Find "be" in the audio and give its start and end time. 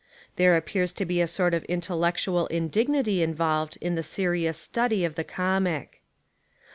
1.05-1.21